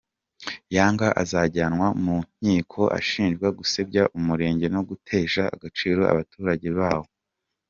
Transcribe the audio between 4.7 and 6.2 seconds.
no gutesha agaciro